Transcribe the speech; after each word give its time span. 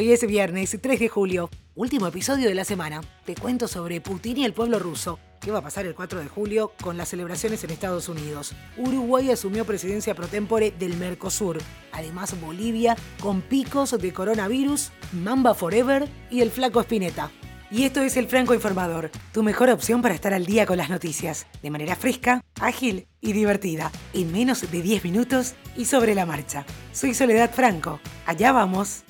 Hoy 0.00 0.12
es 0.12 0.26
viernes 0.26 0.78
3 0.80 0.98
de 0.98 1.10
julio, 1.10 1.50
último 1.74 2.06
episodio 2.06 2.48
de 2.48 2.54
la 2.54 2.64
semana. 2.64 3.02
Te 3.26 3.34
cuento 3.34 3.68
sobre 3.68 4.00
Putin 4.00 4.38
y 4.38 4.44
el 4.46 4.54
pueblo 4.54 4.78
ruso. 4.78 5.18
¿Qué 5.42 5.50
va 5.50 5.58
a 5.58 5.62
pasar 5.62 5.84
el 5.84 5.94
4 5.94 6.20
de 6.20 6.26
julio 6.26 6.72
con 6.80 6.96
las 6.96 7.10
celebraciones 7.10 7.62
en 7.64 7.70
Estados 7.70 8.08
Unidos? 8.08 8.54
Uruguay 8.78 9.30
asumió 9.30 9.66
presidencia 9.66 10.14
pro 10.14 10.26
tempore 10.26 10.70
del 10.70 10.96
Mercosur. 10.96 11.58
Además, 11.92 12.34
Bolivia 12.40 12.96
con 13.20 13.42
picos 13.42 13.90
de 13.90 14.10
coronavirus, 14.14 14.90
Mamba 15.12 15.52
Forever 15.52 16.08
y 16.30 16.40
el 16.40 16.50
flaco 16.50 16.80
Spinetta. 16.80 17.30
Y 17.70 17.84
esto 17.84 18.00
es 18.00 18.16
el 18.16 18.26
Franco 18.26 18.54
Informador, 18.54 19.10
tu 19.34 19.42
mejor 19.42 19.68
opción 19.68 20.00
para 20.00 20.14
estar 20.14 20.32
al 20.32 20.46
día 20.46 20.64
con 20.64 20.78
las 20.78 20.88
noticias, 20.88 21.46
de 21.62 21.70
manera 21.70 21.94
fresca, 21.94 22.42
ágil 22.58 23.06
y 23.20 23.34
divertida, 23.34 23.92
en 24.14 24.32
menos 24.32 24.62
de 24.62 24.80
10 24.80 25.04
minutos 25.04 25.56
y 25.76 25.84
sobre 25.84 26.14
la 26.14 26.24
marcha. 26.24 26.64
Soy 26.94 27.12
Soledad 27.12 27.52
Franco. 27.52 28.00
Allá 28.24 28.50
vamos 28.52 29.04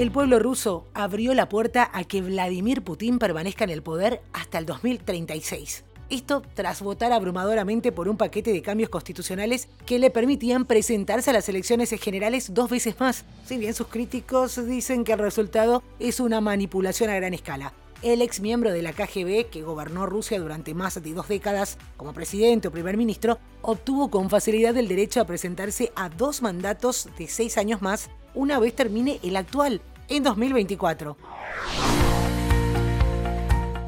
el 0.00 0.10
pueblo 0.10 0.38
ruso 0.38 0.86
abrió 0.94 1.34
la 1.34 1.50
puerta 1.50 1.90
a 1.92 2.04
que 2.04 2.22
Vladimir 2.22 2.80
Putin 2.80 3.18
permanezca 3.18 3.64
en 3.64 3.70
el 3.70 3.82
poder 3.82 4.22
hasta 4.32 4.56
el 4.56 4.64
2036. 4.64 5.84
Esto 6.08 6.42
tras 6.54 6.80
votar 6.80 7.12
abrumadoramente 7.12 7.92
por 7.92 8.08
un 8.08 8.16
paquete 8.16 8.50
de 8.50 8.62
cambios 8.62 8.88
constitucionales 8.88 9.68
que 9.84 9.98
le 9.98 10.10
permitían 10.10 10.64
presentarse 10.64 11.28
a 11.28 11.34
las 11.34 11.50
elecciones 11.50 11.90
generales 12.00 12.54
dos 12.54 12.70
veces 12.70 12.98
más, 12.98 13.26
si 13.44 13.58
bien 13.58 13.74
sus 13.74 13.88
críticos 13.88 14.66
dicen 14.66 15.04
que 15.04 15.12
el 15.12 15.18
resultado 15.18 15.82
es 15.98 16.18
una 16.18 16.40
manipulación 16.40 17.10
a 17.10 17.16
gran 17.16 17.34
escala. 17.34 17.74
El 18.00 18.22
ex 18.22 18.40
miembro 18.40 18.72
de 18.72 18.80
la 18.80 18.94
KGB, 18.94 19.50
que 19.50 19.60
gobernó 19.62 20.06
Rusia 20.06 20.40
durante 20.40 20.72
más 20.72 20.94
de 21.02 21.12
dos 21.12 21.28
décadas 21.28 21.76
como 21.98 22.14
presidente 22.14 22.68
o 22.68 22.72
primer 22.72 22.96
ministro, 22.96 23.38
obtuvo 23.60 24.10
con 24.10 24.30
facilidad 24.30 24.74
el 24.78 24.88
derecho 24.88 25.20
a 25.20 25.26
presentarse 25.26 25.92
a 25.94 26.08
dos 26.08 26.40
mandatos 26.40 27.10
de 27.18 27.26
seis 27.28 27.58
años 27.58 27.82
más 27.82 28.08
una 28.34 28.58
vez 28.58 28.74
termine 28.74 29.18
el 29.22 29.36
actual, 29.36 29.80
en 30.10 30.22
2024. 30.22 31.16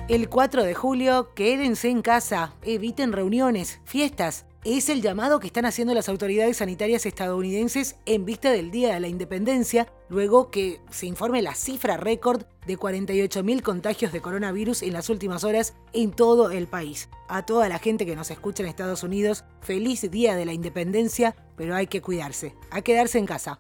El 0.08 0.28
4 0.28 0.64
de 0.64 0.74
julio, 0.74 1.32
quédense 1.34 1.88
en 1.88 2.02
casa, 2.02 2.54
eviten 2.62 3.12
reuniones, 3.12 3.80
fiestas. 3.84 4.46
Es 4.64 4.88
el 4.88 5.02
llamado 5.02 5.40
que 5.40 5.48
están 5.48 5.64
haciendo 5.64 5.94
las 5.94 6.08
autoridades 6.08 6.58
sanitarias 6.58 7.06
estadounidenses 7.06 7.96
en 8.06 8.24
vista 8.24 8.50
del 8.52 8.70
Día 8.70 8.94
de 8.94 9.00
la 9.00 9.08
Independencia, 9.08 9.92
luego 10.08 10.50
que 10.50 10.80
se 10.90 11.06
informe 11.06 11.42
la 11.42 11.54
cifra 11.54 11.96
récord 11.96 12.44
de 12.66 12.78
48.000 12.78 13.62
contagios 13.62 14.12
de 14.12 14.20
coronavirus 14.20 14.82
en 14.82 14.92
las 14.92 15.08
últimas 15.08 15.42
horas 15.42 15.74
en 15.92 16.12
todo 16.12 16.50
el 16.50 16.68
país. 16.68 17.08
A 17.28 17.44
toda 17.44 17.68
la 17.68 17.80
gente 17.80 18.06
que 18.06 18.14
nos 18.14 18.30
escucha 18.30 18.62
en 18.62 18.68
Estados 18.68 19.02
Unidos, 19.02 19.44
feliz 19.62 20.08
Día 20.10 20.36
de 20.36 20.44
la 20.44 20.52
Independencia, 20.52 21.34
pero 21.56 21.74
hay 21.74 21.88
que 21.88 22.02
cuidarse, 22.02 22.54
a 22.70 22.82
quedarse 22.82 23.18
en 23.18 23.26
casa. 23.26 23.58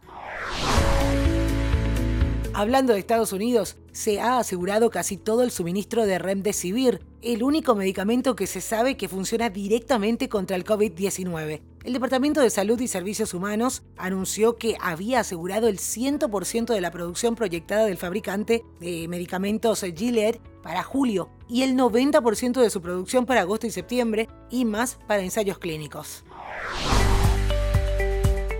Hablando 2.54 2.92
de 2.92 2.98
Estados 2.98 3.32
Unidos, 3.32 3.76
se 3.92 4.20
ha 4.20 4.38
asegurado 4.38 4.90
casi 4.90 5.16
todo 5.16 5.42
el 5.42 5.50
suministro 5.50 6.04
de 6.04 6.18
Remdesivir, 6.18 7.00
el 7.22 7.42
único 7.42 7.74
medicamento 7.74 8.36
que 8.36 8.46
se 8.46 8.60
sabe 8.60 8.98
que 8.98 9.08
funciona 9.08 9.48
directamente 9.48 10.28
contra 10.28 10.56
el 10.56 10.64
COVID-19. 10.64 11.62
El 11.82 11.92
Departamento 11.94 12.42
de 12.42 12.50
Salud 12.50 12.78
y 12.78 12.88
Servicios 12.88 13.32
Humanos 13.32 13.82
anunció 13.96 14.56
que 14.56 14.76
había 14.82 15.20
asegurado 15.20 15.66
el 15.66 15.78
100% 15.78 16.74
de 16.74 16.80
la 16.82 16.90
producción 16.90 17.36
proyectada 17.36 17.86
del 17.86 17.96
fabricante 17.96 18.64
de 18.80 19.08
medicamentos 19.08 19.80
Gilead 19.80 20.36
para 20.62 20.82
julio 20.82 21.30
y 21.48 21.62
el 21.62 21.74
90% 21.74 22.60
de 22.60 22.70
su 22.70 22.82
producción 22.82 23.24
para 23.24 23.40
agosto 23.40 23.66
y 23.66 23.70
septiembre 23.70 24.28
y 24.50 24.66
más 24.66 24.98
para 25.06 25.22
ensayos 25.22 25.58
clínicos. 25.58 26.22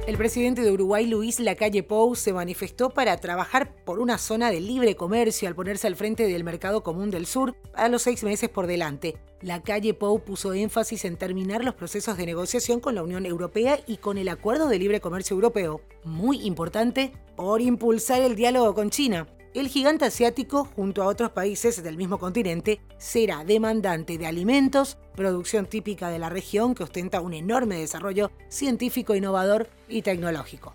El 0.04 0.16
presidente 0.16 0.62
de 0.62 0.72
Uruguay, 0.72 1.06
Luis 1.06 1.38
Lacalle 1.38 1.84
Pou, 1.84 2.16
se 2.16 2.32
manifestó 2.32 2.90
para 2.90 3.16
trabajar 3.18 3.72
por 3.84 4.00
una 4.00 4.18
zona 4.18 4.50
de 4.50 4.60
libre 4.60 4.96
comercio 4.96 5.46
al 5.46 5.54
ponerse 5.54 5.86
al 5.86 5.94
frente 5.94 6.26
del 6.26 6.42
Mercado 6.42 6.82
Común 6.82 7.12
del 7.12 7.24
Sur 7.24 7.54
a 7.72 7.88
los 7.88 8.02
seis 8.02 8.24
meses 8.24 8.48
por 8.48 8.66
delante. 8.66 9.16
Lacalle 9.42 9.94
Pou 9.94 10.18
puso 10.18 10.54
énfasis 10.54 11.04
en 11.04 11.16
terminar 11.16 11.62
los 11.62 11.76
procesos 11.76 12.16
de 12.16 12.26
negociación 12.26 12.80
con 12.80 12.96
la 12.96 13.04
Unión 13.04 13.26
Europea 13.26 13.78
y 13.86 13.98
con 13.98 14.18
el 14.18 14.28
Acuerdo 14.28 14.66
de 14.66 14.80
Libre 14.80 15.00
Comercio 15.00 15.34
Europeo, 15.34 15.80
muy 16.02 16.44
importante 16.44 17.12
por 17.36 17.60
impulsar 17.60 18.22
el 18.22 18.34
diálogo 18.34 18.74
con 18.74 18.90
China. 18.90 19.28
El 19.54 19.68
gigante 19.68 20.06
asiático, 20.06 20.64
junto 20.64 21.02
a 21.02 21.06
otros 21.06 21.30
países 21.30 21.82
del 21.82 21.98
mismo 21.98 22.18
continente, 22.18 22.80
será 22.96 23.44
demandante 23.44 24.16
de 24.16 24.26
alimentos, 24.26 24.96
producción 25.14 25.66
típica 25.66 26.08
de 26.08 26.18
la 26.18 26.30
región 26.30 26.74
que 26.74 26.84
ostenta 26.84 27.20
un 27.20 27.34
enorme 27.34 27.76
desarrollo 27.76 28.30
científico, 28.48 29.14
innovador 29.14 29.68
y 29.90 30.00
tecnológico. 30.00 30.74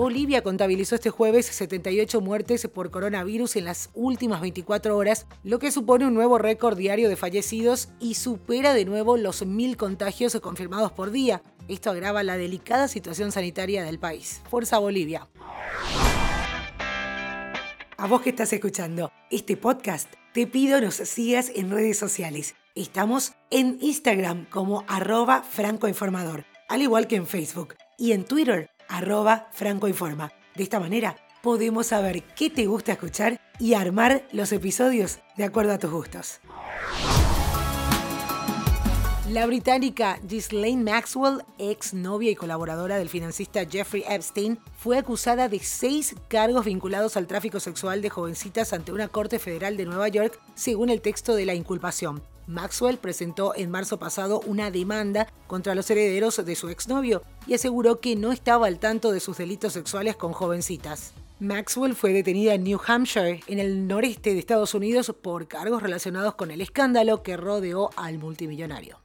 Bolivia 0.00 0.42
contabilizó 0.42 0.94
este 0.94 1.10
jueves 1.10 1.44
78 1.44 2.22
muertes 2.22 2.66
por 2.68 2.90
coronavirus 2.90 3.56
en 3.56 3.66
las 3.66 3.90
últimas 3.92 4.40
24 4.40 4.96
horas, 4.96 5.26
lo 5.44 5.58
que 5.58 5.70
supone 5.70 6.06
un 6.06 6.14
nuevo 6.14 6.38
récord 6.38 6.74
diario 6.74 7.10
de 7.10 7.16
fallecidos 7.16 7.90
y 8.00 8.14
supera 8.14 8.72
de 8.72 8.86
nuevo 8.86 9.18
los 9.18 9.44
mil 9.44 9.76
contagios 9.76 10.40
confirmados 10.40 10.90
por 10.90 11.10
día. 11.10 11.42
Esto 11.68 11.90
agrava 11.90 12.22
la 12.22 12.38
delicada 12.38 12.88
situación 12.88 13.30
sanitaria 13.30 13.84
del 13.84 13.98
país. 13.98 14.40
Fuerza 14.48 14.78
Bolivia. 14.78 15.28
A 17.98 18.06
vos 18.06 18.22
que 18.22 18.30
estás 18.30 18.54
escuchando 18.54 19.12
este 19.30 19.58
podcast, 19.58 20.10
te 20.32 20.46
pido 20.46 20.80
nos 20.80 20.94
sigas 20.94 21.52
en 21.54 21.70
redes 21.70 21.98
sociales. 21.98 22.54
Estamos 22.74 23.34
en 23.50 23.76
Instagram 23.82 24.46
como 24.46 24.82
arroba 24.88 25.42
francoinformador, 25.42 26.46
al 26.70 26.80
igual 26.80 27.06
que 27.06 27.16
en 27.16 27.26
Facebook, 27.26 27.74
y 27.98 28.12
en 28.12 28.24
Twitter 28.24 28.70
arroba 28.90 29.48
francoinforma. 29.52 30.32
De 30.54 30.62
esta 30.62 30.80
manera 30.80 31.16
podemos 31.42 31.86
saber 31.86 32.22
qué 32.34 32.50
te 32.50 32.66
gusta 32.66 32.92
escuchar 32.92 33.40
y 33.58 33.74
armar 33.74 34.24
los 34.32 34.52
episodios 34.52 35.20
de 35.36 35.44
acuerdo 35.44 35.72
a 35.72 35.78
tus 35.78 35.90
gustos. 35.90 36.40
La 39.30 39.46
británica 39.46 40.18
Ghislaine 40.24 40.82
Maxwell, 40.82 41.44
ex 41.56 41.94
novia 41.94 42.32
y 42.32 42.34
colaboradora 42.34 42.98
del 42.98 43.08
financista 43.08 43.64
Jeffrey 43.64 44.02
Epstein, 44.08 44.58
fue 44.76 44.98
acusada 44.98 45.48
de 45.48 45.60
seis 45.60 46.16
cargos 46.26 46.64
vinculados 46.64 47.16
al 47.16 47.28
tráfico 47.28 47.60
sexual 47.60 48.02
de 48.02 48.10
jovencitas 48.10 48.72
ante 48.72 48.90
una 48.90 49.06
corte 49.06 49.38
federal 49.38 49.76
de 49.76 49.84
Nueva 49.84 50.08
York, 50.08 50.40
según 50.56 50.90
el 50.90 51.00
texto 51.00 51.36
de 51.36 51.46
la 51.46 51.54
inculpación. 51.54 52.24
Maxwell 52.48 52.98
presentó 52.98 53.54
en 53.54 53.70
marzo 53.70 54.00
pasado 54.00 54.40
una 54.46 54.72
demanda 54.72 55.28
contra 55.46 55.76
los 55.76 55.88
herederos 55.90 56.44
de 56.44 56.56
su 56.56 56.68
exnovio 56.68 57.22
y 57.46 57.54
aseguró 57.54 58.00
que 58.00 58.16
no 58.16 58.32
estaba 58.32 58.66
al 58.66 58.80
tanto 58.80 59.12
de 59.12 59.20
sus 59.20 59.36
delitos 59.36 59.74
sexuales 59.74 60.16
con 60.16 60.32
jovencitas. 60.32 61.12
Maxwell 61.38 61.94
fue 61.94 62.12
detenida 62.12 62.54
en 62.54 62.64
New 62.64 62.80
Hampshire, 62.84 63.44
en 63.46 63.60
el 63.60 63.86
noreste 63.86 64.34
de 64.34 64.40
Estados 64.40 64.74
Unidos, 64.74 65.14
por 65.22 65.46
cargos 65.46 65.84
relacionados 65.84 66.34
con 66.34 66.50
el 66.50 66.60
escándalo 66.60 67.22
que 67.22 67.36
rodeó 67.36 67.90
al 67.96 68.18
multimillonario. 68.18 68.98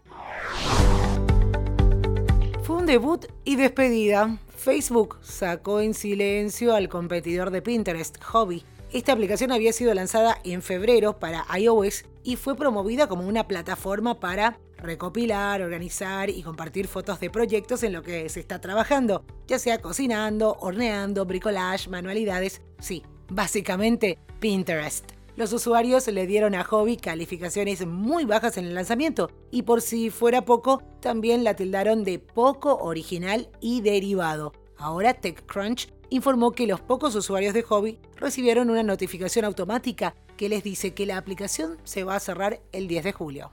Debut 2.85 3.25
y 3.43 3.55
despedida. 3.55 4.37
Facebook 4.55 5.17
sacó 5.23 5.81
en 5.81 5.95
silencio 5.95 6.75
al 6.75 6.87
competidor 6.87 7.49
de 7.49 7.63
Pinterest, 7.63 8.23
Hobby. 8.23 8.63
Esta 8.91 9.13
aplicación 9.13 9.51
había 9.51 9.73
sido 9.73 9.93
lanzada 9.95 10.37
en 10.43 10.61
febrero 10.61 11.17
para 11.17 11.45
iOS 11.57 12.05
y 12.23 12.35
fue 12.35 12.55
promovida 12.55 13.07
como 13.07 13.27
una 13.27 13.47
plataforma 13.47 14.19
para 14.19 14.59
recopilar, 14.77 15.63
organizar 15.63 16.29
y 16.29 16.43
compartir 16.43 16.87
fotos 16.87 17.19
de 17.19 17.31
proyectos 17.31 17.81
en 17.81 17.93
lo 17.93 18.03
que 18.03 18.29
se 18.29 18.39
está 18.39 18.61
trabajando, 18.61 19.25
ya 19.47 19.57
sea 19.57 19.79
cocinando, 19.81 20.55
horneando, 20.59 21.25
bricolage, 21.25 21.89
manualidades, 21.89 22.61
sí, 22.79 23.01
básicamente 23.29 24.19
Pinterest. 24.39 25.14
Los 25.35 25.51
usuarios 25.51 26.07
le 26.07 26.27
dieron 26.27 26.55
a 26.55 26.63
Hobby 26.63 26.95
calificaciones 26.95 27.85
muy 27.85 28.23
bajas 28.23 28.55
en 28.55 28.63
el 28.65 28.73
lanzamiento 28.73 29.29
y 29.51 29.63
por 29.63 29.81
si 29.81 30.09
fuera 30.09 30.45
poco, 30.45 30.81
también 31.01 31.43
la 31.43 31.55
tildaron 31.55 32.05
de 32.05 32.19
poco 32.19 32.77
original 32.77 33.49
y 33.59 33.81
derivado. 33.81 34.53
Ahora 34.77 35.13
TechCrunch 35.13 35.89
informó 36.09 36.51
que 36.53 36.67
los 36.67 36.79
pocos 36.79 37.15
usuarios 37.15 37.53
de 37.53 37.63
Hobby 37.63 37.99
recibieron 38.15 38.69
una 38.69 38.83
notificación 38.83 39.43
automática 39.43 40.15
que 40.37 40.47
les 40.47 40.63
dice 40.63 40.93
que 40.93 41.05
la 41.05 41.17
aplicación 41.17 41.79
se 41.83 42.05
va 42.05 42.15
a 42.15 42.21
cerrar 42.21 42.61
el 42.71 42.87
10 42.87 43.03
de 43.03 43.11
julio. 43.11 43.51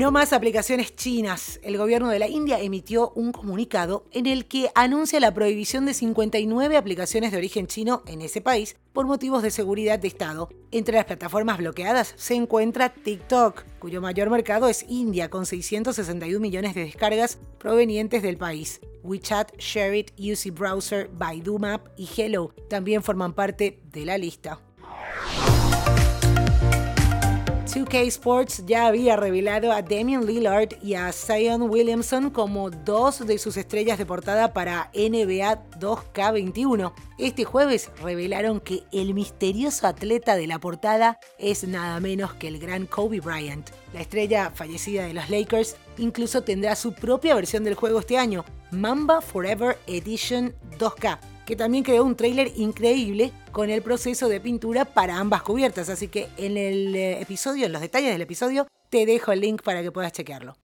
No 0.00 0.10
más 0.10 0.32
aplicaciones 0.32 0.96
chinas. 0.96 1.60
El 1.62 1.76
gobierno 1.76 2.08
de 2.08 2.18
la 2.18 2.26
India 2.26 2.58
emitió 2.58 3.12
un 3.16 3.32
comunicado 3.32 4.06
en 4.12 4.24
el 4.24 4.46
que 4.46 4.70
anuncia 4.74 5.20
la 5.20 5.34
prohibición 5.34 5.84
de 5.84 5.92
59 5.92 6.78
aplicaciones 6.78 7.32
de 7.32 7.36
origen 7.36 7.66
chino 7.66 8.02
en 8.06 8.22
ese 8.22 8.40
país 8.40 8.76
por 8.94 9.04
motivos 9.04 9.42
de 9.42 9.50
seguridad 9.50 9.98
de 9.98 10.08
Estado. 10.08 10.48
Entre 10.70 10.94
las 10.94 11.04
plataformas 11.04 11.58
bloqueadas 11.58 12.14
se 12.16 12.34
encuentra 12.34 12.94
TikTok, 12.94 13.62
cuyo 13.78 14.00
mayor 14.00 14.30
mercado 14.30 14.68
es 14.68 14.86
India, 14.88 15.28
con 15.28 15.44
661 15.44 16.40
millones 16.40 16.74
de 16.74 16.84
descargas 16.84 17.38
provenientes 17.58 18.22
del 18.22 18.38
país. 18.38 18.80
WeChat, 19.02 19.54
ShareIt, 19.58 20.12
UC 20.18 20.58
Browser, 20.58 21.10
Baidu 21.12 21.58
Map 21.58 21.88
y 21.98 22.08
Hello 22.16 22.54
también 22.70 23.02
forman 23.02 23.34
parte 23.34 23.82
de 23.92 24.06
la 24.06 24.16
lista. 24.16 24.62
2K 27.72 28.04
Sports 28.08 28.64
ya 28.66 28.88
había 28.88 29.14
revelado 29.14 29.70
a 29.70 29.80
Damian 29.80 30.26
Lillard 30.26 30.70
y 30.82 30.94
a 30.94 31.12
Zion 31.12 31.62
Williamson 31.62 32.30
como 32.30 32.68
dos 32.68 33.24
de 33.24 33.38
sus 33.38 33.56
estrellas 33.56 33.96
de 33.96 34.06
portada 34.06 34.52
para 34.52 34.90
NBA 34.92 35.78
2K21. 35.78 36.92
Este 37.18 37.44
jueves 37.44 37.90
revelaron 38.02 38.58
que 38.58 38.82
el 38.90 39.14
misterioso 39.14 39.86
atleta 39.86 40.34
de 40.34 40.48
la 40.48 40.58
portada 40.58 41.20
es 41.38 41.62
nada 41.62 42.00
menos 42.00 42.34
que 42.34 42.48
el 42.48 42.58
gran 42.58 42.86
Kobe 42.86 43.20
Bryant. 43.20 43.70
La 43.94 44.00
estrella 44.00 44.50
fallecida 44.52 45.04
de 45.04 45.14
los 45.14 45.30
Lakers 45.30 45.76
incluso 45.96 46.42
tendrá 46.42 46.74
su 46.74 46.92
propia 46.92 47.36
versión 47.36 47.62
del 47.62 47.74
juego 47.76 48.00
este 48.00 48.18
año, 48.18 48.44
Mamba 48.72 49.20
Forever 49.20 49.78
Edition 49.86 50.54
2K 50.76 51.20
que 51.50 51.56
también 51.56 51.82
creó 51.82 52.04
un 52.04 52.14
tráiler 52.14 52.52
increíble 52.54 53.32
con 53.50 53.70
el 53.70 53.82
proceso 53.82 54.28
de 54.28 54.38
pintura 54.38 54.84
para 54.84 55.18
ambas 55.18 55.42
cubiertas. 55.42 55.88
Así 55.88 56.06
que 56.06 56.28
en 56.36 56.56
el 56.56 56.94
eh, 56.94 57.20
episodio, 57.20 57.66
en 57.66 57.72
los 57.72 57.82
detalles 57.82 58.12
del 58.12 58.22
episodio, 58.22 58.68
te 58.88 59.04
dejo 59.04 59.32
el 59.32 59.40
link 59.40 59.60
para 59.60 59.82
que 59.82 59.90
puedas 59.90 60.12
chequearlo. 60.12 60.54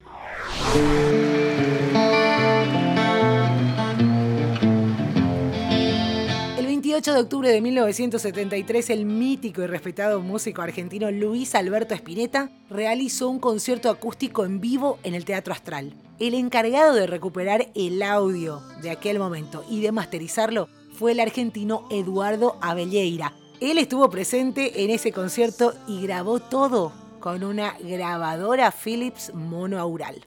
El 7.06 7.12
28 7.12 7.23
de 7.23 7.37
octubre 7.37 7.53
de 7.53 7.61
1973, 7.61 8.91
el 8.91 9.05
mítico 9.06 9.62
y 9.62 9.69
respetado 9.69 10.20
músico 10.20 10.62
argentino 10.62 11.08
Luis 11.12 11.55
Alberto 11.55 11.94
Spinetta 11.94 12.50
realizó 12.69 13.29
un 13.29 13.38
concierto 13.38 13.91
acústico 13.91 14.44
en 14.44 14.61
vivo 14.61 14.99
en 15.05 15.14
el 15.14 15.25
Teatro 15.25 15.53
Astral. 15.53 15.94
El 16.19 16.35
encargado 16.35 16.94
de 16.94 17.06
recuperar 17.06 17.69
el 17.76 18.03
audio 18.03 18.61
de 18.82 18.91
aquel 18.91 19.20
momento 19.20 19.64
y 19.70 19.82
de 19.82 19.93
masterizarlo 19.93 20.69
fue 20.99 21.12
el 21.12 21.20
argentino 21.20 21.87
Eduardo 21.93 22.58
Abelleira. 22.61 23.35
Él 23.61 23.79
estuvo 23.79 24.11
presente 24.11 24.82
en 24.82 24.91
ese 24.91 25.12
concierto 25.12 25.75
y 25.87 26.02
grabó 26.02 26.41
todo 26.41 26.93
con 27.20 27.44
una 27.44 27.76
grabadora 27.79 28.73
Philips 28.73 29.32
monoaural. 29.32 30.26